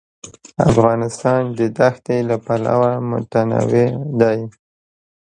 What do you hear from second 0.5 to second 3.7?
افغانستان د دښتې له پلوه متنوع